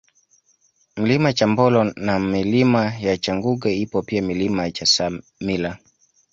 Mlima 0.97 1.33
Chambolo 1.33 1.83
na 1.83 2.15
Milima 2.19 2.85
ya 2.99 3.17
Changuge 3.17 3.75
ipo 3.77 4.01
pia 4.01 4.21
Milima 4.21 4.63
ya 4.63 4.71
Chasamila 4.71 5.77